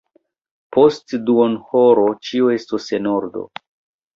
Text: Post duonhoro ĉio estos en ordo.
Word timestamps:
Post 0.77 1.13
duonhoro 1.27 2.07
ĉio 2.31 2.51
estos 2.57 2.91
en 2.99 3.11
ordo. 3.13 3.45